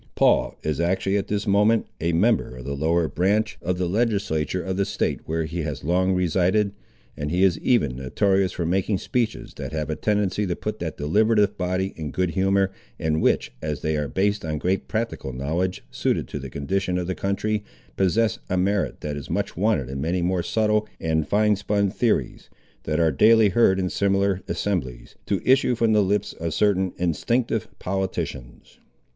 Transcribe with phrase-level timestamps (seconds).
[0.15, 4.63] Paul is actually at this moment a member of the lower branch of the legislature
[4.63, 6.73] of the State where he has long resided;
[7.15, 10.97] and he is even notorious for making speeches that have a tendency to put that
[10.97, 15.83] deliberative body in good humour, and which, as they are based on great practical knowledge
[15.91, 17.63] suited to the condition of the country,
[17.95, 22.49] possess a merit that is much wanted in many more subtle and fine spun theories,
[22.85, 27.67] that are daily heard in similar assemblies, to issue from the lips of certain instinctive
[27.77, 28.79] politicians.